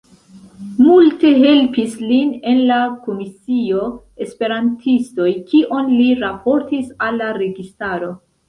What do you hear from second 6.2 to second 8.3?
raportis al la registaro.